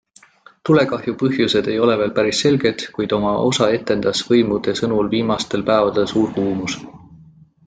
Tulekahju 0.67 1.11
põhjused 1.21 1.67
ei 1.73 1.75
ole 1.87 1.97
veel 1.99 2.13
päris 2.15 2.41
selged, 2.45 2.85
kuid 2.95 3.13
oma 3.19 3.35
osa 3.51 3.69
etendas 3.77 4.23
võimude 4.31 4.77
sõnul 4.81 5.13
viimastel 5.13 5.69
päevade 5.69 6.09
suur 6.15 6.35
kuumus. 6.41 6.81